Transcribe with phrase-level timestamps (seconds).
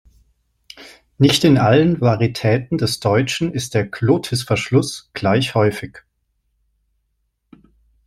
[1.19, 5.99] Nicht in allen Varitäten des Deutschen ist der Glottisverschluss gleich häufig.